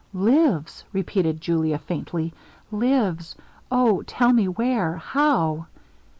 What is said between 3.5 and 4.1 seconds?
Oh!